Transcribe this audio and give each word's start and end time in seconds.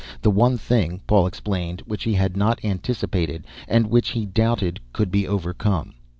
The 0.23 0.31
one 0.31 0.57
thing, 0.57 1.01
Paul 1.05 1.27
explained, 1.27 1.83
which 1.85 2.05
he 2.05 2.13
had 2.15 2.35
not 2.35 2.65
anticipated 2.65 3.45
and 3.67 3.85
which 3.91 4.09
he 4.17 4.25
doubted 4.25 4.79
could 4.93 5.11
be 5.11 5.27
overcome. 5.27 5.93